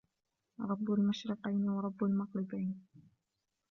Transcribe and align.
رب 0.69 0.87
المشرقين 0.97 1.63
ورب 1.75 1.99
المغربين 2.03 2.71